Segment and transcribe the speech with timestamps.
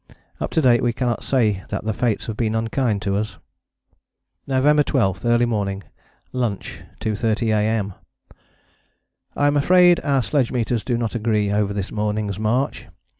[0.39, 3.37] Up to date we cannot say that the Fates have been unkind to us.
[4.47, 5.23] November 12.
[5.23, 5.83] Early morning.
[6.33, 7.93] Lunch 2.30 A.M.
[9.35, 12.87] I am afraid our sledge meters do not agree over this morning's march.